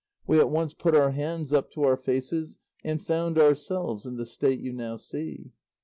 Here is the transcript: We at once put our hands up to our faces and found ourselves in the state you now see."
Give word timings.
We 0.25 0.39
at 0.39 0.49
once 0.49 0.73
put 0.73 0.95
our 0.95 1.11
hands 1.11 1.53
up 1.53 1.69
to 1.73 1.83
our 1.83 1.95
faces 1.95 2.57
and 2.83 2.99
found 3.05 3.37
ourselves 3.37 4.07
in 4.07 4.17
the 4.17 4.25
state 4.25 4.59
you 4.59 4.73
now 4.73 4.95
see." 4.97 5.51